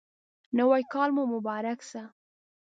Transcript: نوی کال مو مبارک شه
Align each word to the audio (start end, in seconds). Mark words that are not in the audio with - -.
نوی 0.57 0.83
کال 0.93 1.09
مو 1.15 1.23
مبارک 1.33 1.79
شه 1.89 2.03